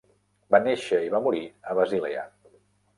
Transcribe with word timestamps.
Va 0.55 0.59
néixer 0.63 1.03
i 1.09 1.13
va 1.17 1.23
morir 1.27 1.45
a 1.71 1.79
Basilea. 1.83 2.29